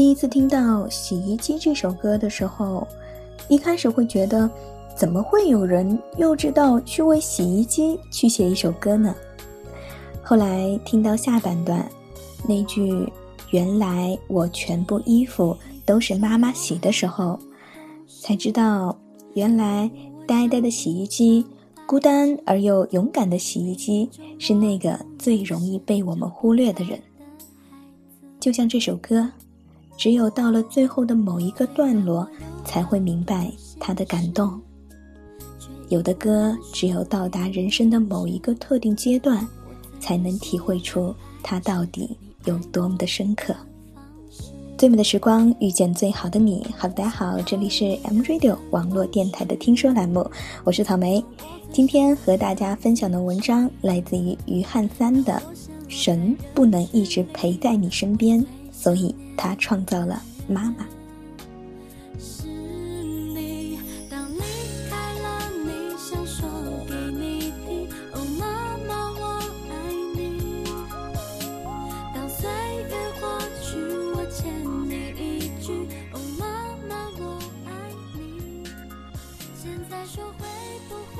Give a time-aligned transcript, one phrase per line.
[0.00, 2.88] 第一次听到《洗衣机》这首歌的时候，
[3.50, 4.50] 一开始会觉得，
[4.96, 5.86] 怎么会有人
[6.16, 9.14] 幼稚到去为洗衣机去写一首歌呢？
[10.22, 11.86] 后来听到下半段，
[12.48, 13.06] 那句
[13.52, 17.38] “原来我全部衣服都是妈妈洗”的时候，
[18.22, 18.98] 才知道，
[19.34, 19.90] 原来
[20.26, 21.44] 呆呆的洗衣机。
[21.84, 26.98] 孤单而又勇敢的洗衣机是那个最容易被我们忽略的人。
[28.40, 29.30] 就像这首歌，
[30.00, 32.26] 只有到了最后的某一个段落，
[32.64, 34.58] 才会明白它的感动。
[35.90, 39.46] 有的歌，只有到达人生的某一个特定阶段，
[40.00, 43.54] 才能体会出它到底有多么的深刻。
[44.78, 50.26] 最美的时光遇见最好的你，好的，大家好，这里是 M Radio 网络电台的听说栏目，
[50.64, 51.22] 我是草莓。
[51.70, 55.34] 今天和大家分享的文章来自于于汉三的
[55.88, 58.42] 《神不能一直陪在你身边，
[58.80, 60.84] 所以他创造了妈妈》。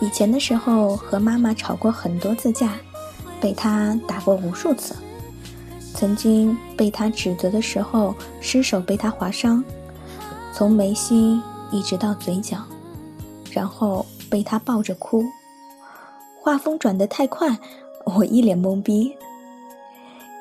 [0.03, 2.73] 以前的时候和妈妈吵过很多次架，
[3.39, 4.95] 被她打过无数次。
[6.01, 9.63] 曾经被他指责的时候，失手被他划伤，
[10.51, 12.57] 从眉心一直到嘴角，
[13.53, 15.23] 然后被他抱着哭。
[16.41, 17.55] 画风转得太快，
[18.07, 19.15] 我一脸懵逼。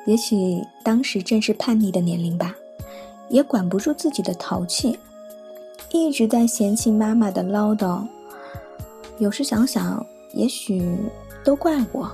[0.06, 2.54] 也许当时正是叛逆的年龄吧，
[3.28, 4.98] 也管不住自己的淘气，
[5.92, 8.02] 一直在嫌弃妈妈的唠叨。
[9.18, 10.96] 有时想想，也许
[11.44, 12.10] 都怪我，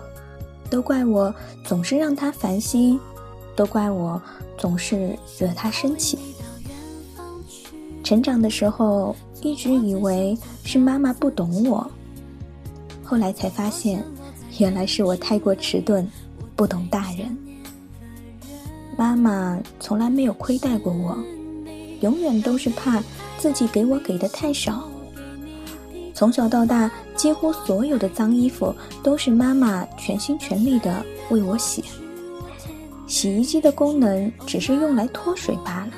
[0.68, 1.32] 都怪我
[1.64, 2.98] 总是让他烦心，
[3.56, 4.20] 都怪我
[4.58, 6.18] 总是惹他生气。
[8.04, 11.90] 成长的时候，一直以为是妈妈不懂我，
[13.02, 14.04] 后来才发现，
[14.58, 16.06] 原来是我太过迟钝，
[16.54, 17.36] 不懂大人。
[18.96, 21.18] 妈妈从来没有亏待过我，
[22.00, 23.02] 永远都是怕
[23.38, 24.88] 自己给我给的太少。
[26.14, 31.84] 从小到大，几乎所有的脏衣服都是妈妈全心全力的为我洗。
[33.06, 35.92] 洗衣机的功能只是用来脱水罢了。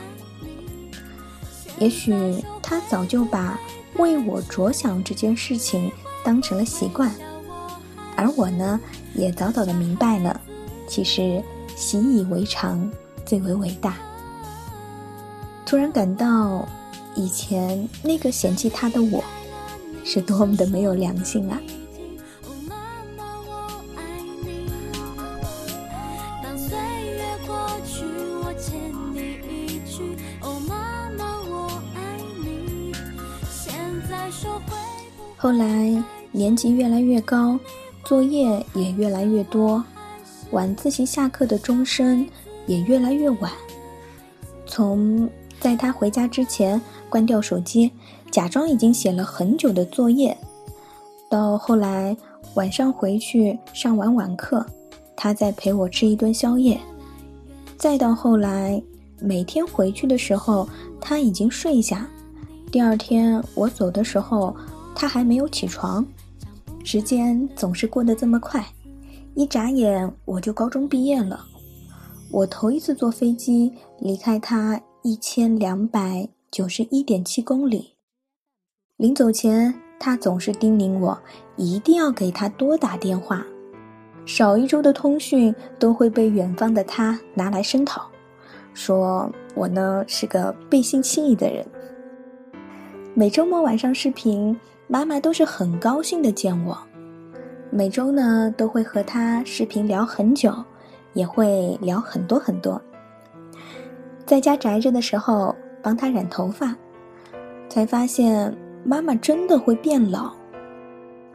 [1.78, 3.58] 也许他早就把
[3.96, 5.90] 为我着想这件事情
[6.24, 7.10] 当成了习惯，
[8.16, 8.78] 而我呢，
[9.14, 10.40] 也早早的明白了，
[10.86, 11.42] 其实
[11.76, 12.90] 习以为常
[13.24, 13.96] 最为伟大。
[15.64, 16.66] 突然感到，
[17.14, 19.22] 以前那个嫌弃他的我。
[20.04, 21.60] 是多么的没有良心啊！
[35.40, 37.56] 后来年级越来越高，
[38.04, 39.82] 作业也越来越多，
[40.50, 42.26] 晚自习下课的钟声
[42.66, 43.52] 也越来越晚。
[44.66, 47.90] 从在他回家之前关掉手机。
[48.30, 50.36] 假装已经写了很久的作业，
[51.30, 52.14] 到后来
[52.56, 54.64] 晚上回去上完晚课，
[55.16, 56.78] 他再陪我吃一顿宵夜，
[57.78, 58.82] 再到后来
[59.18, 60.68] 每天回去的时候
[61.00, 62.06] 他已经睡下，
[62.70, 64.54] 第二天我走的时候
[65.00, 66.04] 他还没有起床，
[66.82, 68.66] 时间总是过得这么快，
[69.36, 71.46] 一眨眼我就高中毕业了，
[72.32, 77.94] 我头一次坐飞机离开他一千两百九十一点七公里。
[78.96, 81.16] 临走前，他总是叮咛我，
[81.54, 83.46] 一定要给他多打电话，
[84.26, 88.10] 少一周的通讯都会被远方的他拿来声讨，
[88.74, 91.64] 说我呢是个背信弃义的人。
[93.14, 94.58] 每周末晚上视频，
[94.90, 96.76] 妈妈都是很高兴的见我，
[97.70, 100.50] 每周呢都会和他视频聊很久，
[101.12, 102.80] 也会聊很多很多。
[104.24, 106.74] 在家宅着的时候，帮她染头发，
[107.68, 108.52] 才发现。
[108.84, 110.32] 妈妈真的会变老，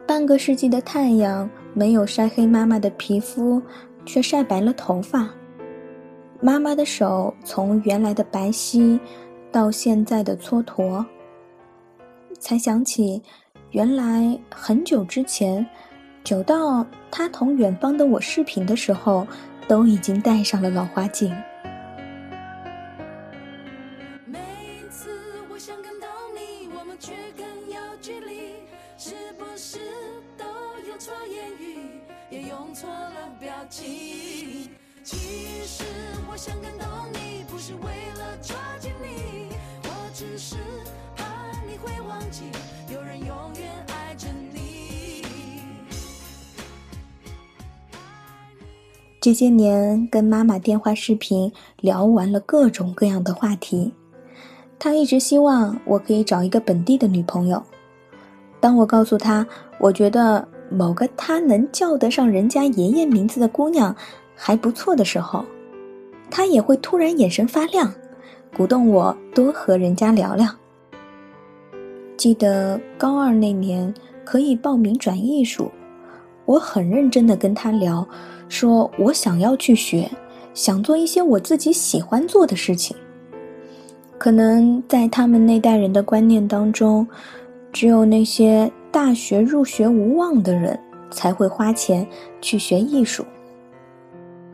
[0.06, 3.62] 半个世纪的太阳没有晒黑妈妈的皮肤，
[4.04, 5.28] 却晒白了头发。
[6.40, 8.98] 妈妈的手从原来的白皙，
[9.52, 11.04] 到现在的蹉跎。
[12.40, 13.22] 才想起，
[13.74, 15.66] 原来很久之前，
[16.22, 19.26] 久到他同远方的我视频的时候，
[19.66, 21.34] 都已经戴上了老花镜。
[35.02, 35.16] 其
[35.66, 35.84] 实
[36.30, 37.88] 我想感动你，不是为
[38.18, 39.48] 了抓紧你，
[39.82, 40.54] 我只是
[41.66, 42.44] 你会忘记，
[42.92, 43.28] 有人永
[43.58, 45.22] 远爱着你。
[49.20, 51.50] 这些年跟妈妈电话视频
[51.80, 53.92] 聊完了各种各样的话题，
[54.78, 57.62] 她一直希望我可以找一个本地的女朋友。
[58.60, 59.46] 当我告诉她，
[59.78, 63.96] 我觉得某个她能叫得上人家爷爷名字的姑娘
[64.34, 65.42] 还不错的时候，
[66.30, 67.94] 她也会突然眼神发亮，
[68.54, 70.46] 鼓动我多和人家聊聊。
[72.16, 73.92] 记得高二那年
[74.24, 75.70] 可以报名转艺术，
[76.44, 78.06] 我很认真的跟他聊。
[78.48, 80.08] 说我想要去学，
[80.52, 82.96] 想做一些我自己喜欢做的事情。
[84.16, 87.06] 可能在他们那代人的观念当中，
[87.72, 90.78] 只有那些大学入学无望的人
[91.10, 92.06] 才会花钱
[92.40, 93.24] 去学艺术。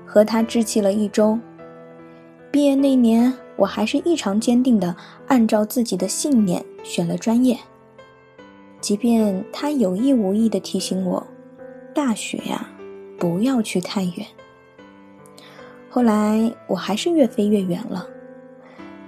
[0.06, 1.38] 和他置气了一周，
[2.50, 4.96] 毕业那年，我还是异常坚定的
[5.28, 7.56] 按照自己的信念选了专业。
[8.80, 11.24] 即便他有意无意的提醒我，
[11.94, 12.66] 大学呀。
[13.18, 14.26] 不要去太远。
[15.90, 18.06] 后来我还是越飞越远了。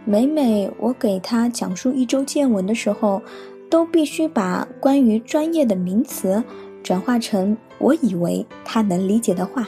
[0.04, 3.22] 每每我给他讲述一周见闻的时候，
[3.70, 6.44] 都必须把关于专业的名词
[6.82, 9.66] 转化成我以为他能理解的话。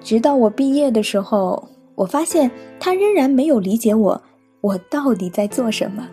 [0.00, 4.22] 直到我毕业的时候，我发现他仍然没有理解我，
[4.60, 6.08] 我到底在做什么。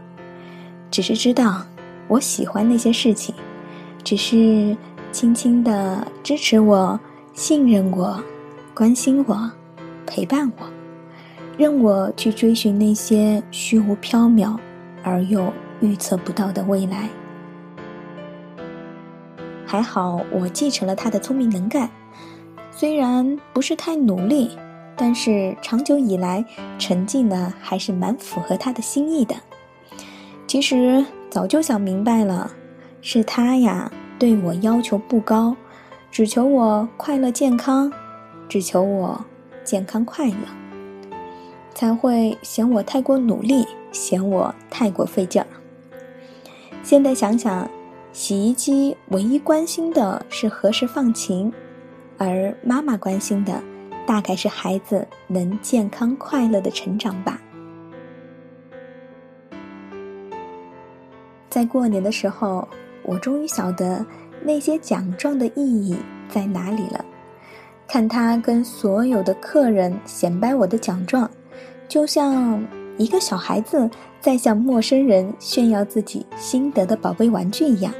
[0.92, 1.64] 只是知道
[2.08, 3.34] 我喜欢那些事情，
[4.04, 4.76] 只是。
[5.12, 7.00] 轻轻的支持我，
[7.34, 8.24] 信任我，
[8.76, 9.52] 关心我，
[10.06, 10.66] 陪伴我，
[11.58, 14.56] 任我去追寻那些虚无缥缈
[15.04, 17.10] 而又预测不到的未来。
[19.66, 21.90] 还好我继承了他的聪明能干，
[22.70, 24.52] 虽然不是太努力，
[25.00, 26.44] 但是长久以来
[26.78, 29.34] 成绩呢还是蛮符合他的心意的。
[30.46, 32.51] 其实早就想明白了，
[33.01, 33.90] 是他呀。
[34.19, 35.56] 对我要求不高，
[36.12, 37.90] 只求我快乐健康，
[38.50, 39.24] 只求我
[39.63, 41.13] 健康快乐，
[41.74, 45.48] 才会嫌我太过努力，嫌我太过费劲儿。
[46.84, 47.72] 现在想想，
[48.12, 51.54] 洗衣机唯一关心的是何时放晴，
[52.18, 53.63] 而妈妈关心的
[54.10, 57.40] 大概是孩子能健康快乐的成长吧。
[61.48, 62.68] 在过年的时候。
[63.04, 64.06] 我终于晓得
[64.44, 65.98] 那些奖状的意义
[66.28, 67.04] 在哪里了。
[67.88, 71.28] 看他跟所有的客人显摆我的奖状，
[71.88, 72.64] 就像
[73.00, 73.90] 一个小孩子
[74.20, 77.92] 在向陌生人炫耀自己新得的宝贝玩具一样。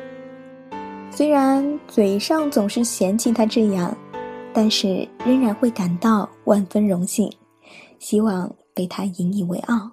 [1.10, 3.98] 虽然嘴上总是嫌弃他这样，
[4.62, 7.32] 但是仍然会感到万分荣幸，
[7.98, 9.90] 希望被他引以为傲。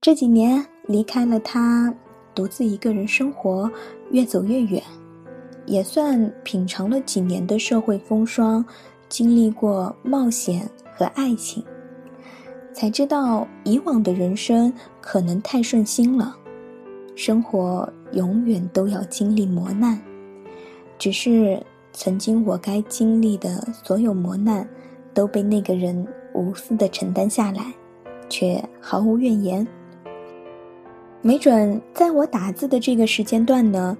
[0.00, 1.94] 这几年离开了他。
[2.34, 3.70] 独自一个人生活，
[4.10, 4.82] 越走越远，
[5.66, 8.64] 也算品尝了几年的社会风霜，
[9.06, 10.66] 经历过冒险
[10.96, 11.62] 和爱情，
[12.72, 14.72] 才知道以往的人生
[15.02, 16.34] 可能太顺心了。
[17.14, 20.00] 生活永远都要经历磨难，
[20.98, 21.62] 只是
[21.98, 24.68] 曾经我该经历的所有磨难，
[25.14, 27.72] 都被那个人无私的承担下来，
[28.28, 29.66] 却毫无怨言。
[31.22, 33.96] 没准在我打字的这个时间段呢，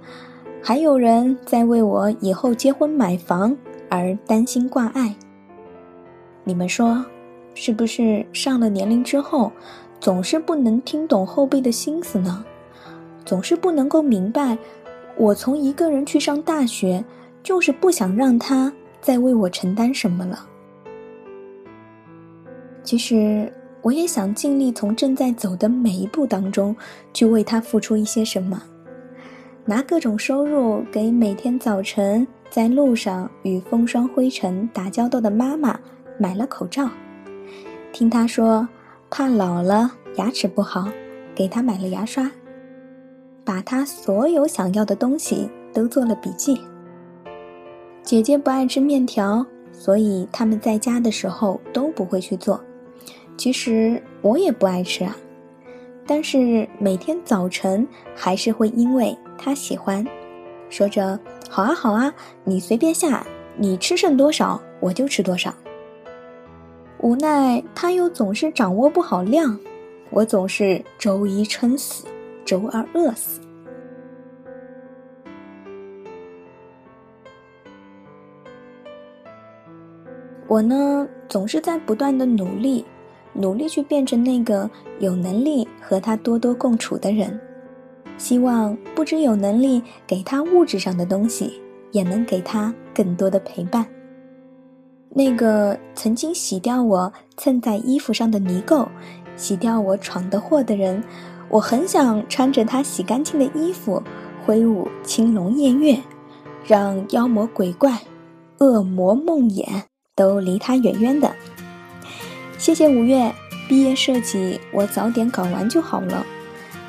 [0.63, 3.57] 还有人在为我以后结婚买房
[3.89, 5.17] 而担心挂碍。
[6.45, 7.03] 你们说，
[7.55, 9.51] 是不是上了年龄之后，
[9.99, 12.45] 总是不能听懂后辈的心思呢？
[13.25, 14.59] 总是不能够明白，
[15.17, 17.03] 我从一个人去上大学，
[17.47, 20.45] 就是不想让他再为我承担什么了。
[22.83, 23.53] 其实。
[23.83, 26.75] 我也想尽力从正在走的每一步当中，
[27.13, 28.61] 去为他付出一些什么，
[29.65, 35.79] 拿各种收入给每天早晨在路上与风霜灰尘打交道的妈妈
[36.19, 36.91] 买了口罩，
[37.93, 38.67] 听他说
[39.09, 40.89] 怕老了牙齿不好，
[41.33, 42.29] 给他买了牙刷，
[43.45, 46.61] 把他所有想要的东西都做了笔记。
[48.07, 52.63] 姐姐不爱吃面条，所以他们在家的时候都不会去做。
[53.37, 55.17] 其实我也不爱吃啊，
[56.07, 57.85] 但是每天早晨
[58.15, 60.07] 还是会因为他喜欢，
[60.71, 61.19] 说着
[61.51, 65.53] “好啊好啊，你随便下，你吃剩多少我就吃多少。”
[67.03, 69.59] 无奈他又总是掌握不好量，
[70.11, 72.05] 我总是周一撑死，
[72.45, 73.41] 周二饿死。
[80.49, 82.85] 我呢，总是在不断的努力，
[83.33, 87.39] 努力去变成那个有能力和他多多共处的人。
[88.17, 91.61] 希望不只有能力给他物质上的东西，
[91.93, 93.85] 也能给他更多的陪伴。
[95.11, 98.87] 那个曾经洗掉我蹭在衣服上的泥垢，
[99.35, 101.03] 洗掉我闯的祸的人，
[101.49, 104.03] 我很想穿着他洗干净的衣服，
[104.45, 105.99] 挥舞青龙偃月，
[106.65, 107.99] 让妖魔鬼怪、
[108.59, 109.67] 恶魔梦魇
[110.17, 111.33] 都离他远远的。
[112.59, 113.33] 谢谢五月，
[113.69, 116.27] 毕业设计我早点搞完就好了。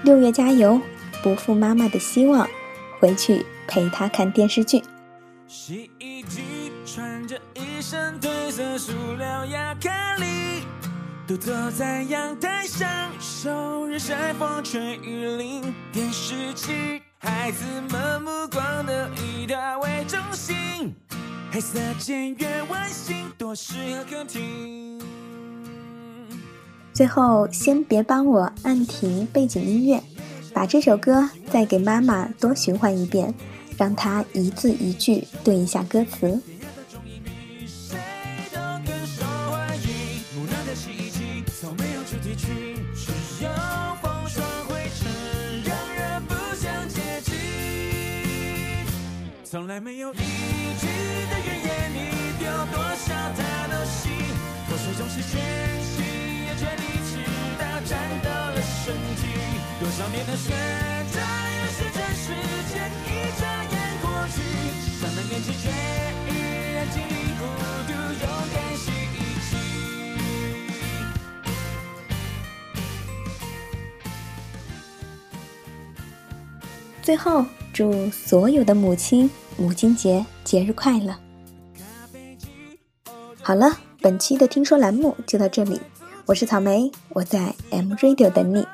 [0.01, 0.81] 六月加油！
[1.23, 2.47] 不负妈妈的希望，
[2.99, 4.81] 回去陪她看电视剧。
[5.47, 10.63] 洗衣机穿着一身褪色塑料亚克力，
[11.27, 12.87] 独坐在阳台上，
[13.19, 15.73] 受日晒风吹雨淋。
[15.91, 20.95] 电视机，孩子们目光的以它为中心，
[21.57, 25.01] 黑色简约外形，多适合客厅。
[26.93, 29.99] 最后，先别帮我按停背景音乐。
[30.53, 33.33] 把这首歌再给妈妈多循环一遍，
[33.75, 36.39] 让她一字一句对一下歌词。
[49.43, 50.13] 从来没有
[55.17, 55.41] 是全
[55.81, 56.05] 心
[56.45, 57.17] 也全力直
[57.57, 59.21] 到战斗了身体。
[59.79, 61.17] 多少年的学着，
[61.55, 62.25] 也是这时
[62.69, 63.07] 间一
[63.39, 64.35] 眨眼过去。
[64.99, 65.69] 上了年纪却
[66.29, 66.31] 依
[66.73, 67.09] 然经历
[67.39, 67.41] 孤
[67.87, 69.17] 独，勇敢洗衣
[69.49, 69.51] 机。
[77.01, 81.15] 最后，祝所有的母亲母亲节节日快乐。
[83.41, 85.81] 好了，本期的听说栏目就到这里，
[86.25, 88.65] 我是草莓，我在 M Radio 等你。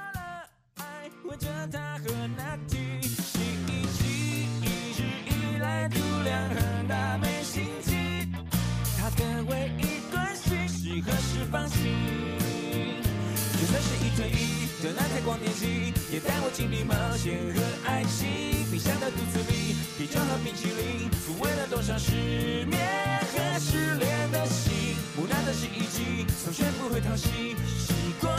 [15.26, 18.28] 光年纪也带我经历冒险和爱情，
[18.70, 23.23] 冰箱的肚子里啤酒和冰淇淋，抚慰了多少失眠。
[23.34, 24.96] 个失恋的心。
[25.16, 28.30] 木讷的洗衣机从学不会淘洗，洗过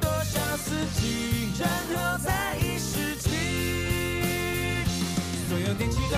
[0.00, 3.30] 多少四季，然后再一世纪。
[5.48, 6.16] 所有电器都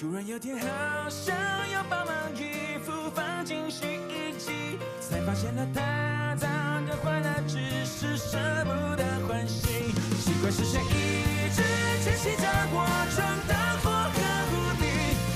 [0.00, 0.66] 突然有天，好
[1.10, 1.36] 想
[1.68, 6.48] 要把忙衣服放进洗衣机，才发现了它脏
[6.86, 9.92] 的坏了，只是舍不得换新。
[10.24, 11.62] 奇怪是谁一直
[12.02, 12.80] 牵洗着我
[13.14, 13.52] 穿的
[13.84, 14.16] 火和
[14.48, 14.88] 狐狸，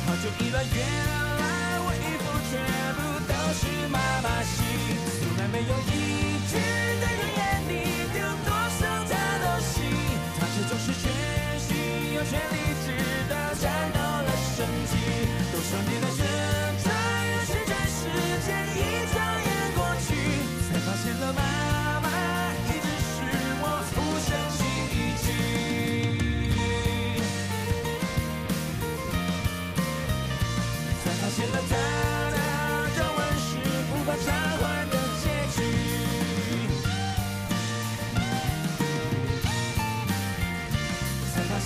[0.09, 1.45] 好久以来，原来
[1.85, 2.57] 我衣服全
[2.97, 4.65] 部都是妈妈洗，
[5.21, 8.49] 从来没有一句的怨言，你丢多
[8.81, 8.81] 少
[9.13, 9.13] 她
[9.45, 9.85] 都洗，
[10.41, 11.13] 她却总是全
[11.61, 12.65] 心又全力。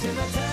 [0.00, 0.48] to the top.